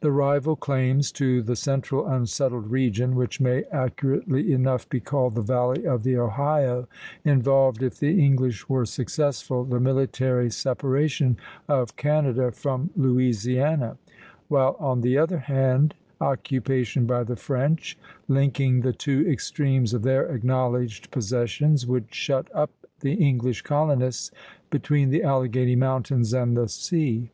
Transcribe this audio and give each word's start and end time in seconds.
The 0.00 0.10
rival 0.10 0.56
claims 0.56 1.12
to 1.12 1.42
the 1.42 1.54
central 1.54 2.06
unsettled 2.08 2.70
region, 2.70 3.14
which 3.14 3.42
may 3.42 3.64
accurately 3.64 4.54
enough 4.54 4.88
be 4.88 5.00
called 5.00 5.34
the 5.34 5.42
valley 5.42 5.86
of 5.86 6.02
the 6.02 6.16
Ohio, 6.16 6.88
involved, 7.26 7.82
if 7.82 8.00
the 8.00 8.24
English 8.24 8.70
were 8.70 8.86
successful, 8.86 9.64
the 9.66 9.80
military 9.80 10.48
separation 10.50 11.36
of 11.68 11.94
Canada 11.94 12.52
from 12.52 12.88
Louisiana; 12.96 13.98
while 14.48 14.76
on 14.80 15.02
the 15.02 15.18
other 15.18 15.40
hand, 15.40 15.94
occupation 16.22 17.04
by 17.04 17.22
the 17.22 17.36
French, 17.36 17.98
linking 18.28 18.80
the 18.80 18.94
two 18.94 19.28
extremes 19.28 19.92
of 19.92 20.04
their 20.04 20.24
acknowledged 20.24 21.10
possessions, 21.10 21.86
would 21.86 22.14
shut 22.14 22.48
up 22.54 22.70
the 23.00 23.12
English 23.12 23.60
colonists 23.60 24.30
between 24.70 25.10
the 25.10 25.22
Alleghany 25.22 25.76
Mountains 25.76 26.32
and 26.32 26.56
the 26.56 26.66
sea. 26.66 27.28